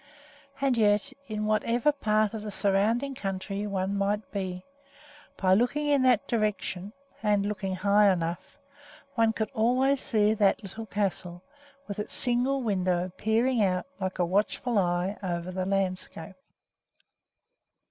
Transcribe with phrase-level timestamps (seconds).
[0.59, 4.63] And yet, in whatever part of the surrounding country one might be,
[5.37, 8.57] by looking in that direction and looking high enough
[9.13, 11.43] one could always see that little castle,
[11.87, 16.35] with its single window peering out like a watchful eye over the landscape.